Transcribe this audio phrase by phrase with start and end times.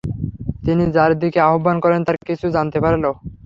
[0.65, 3.03] তিনি যার দিকে আহবান করেন তার কিছু জানতে পারল।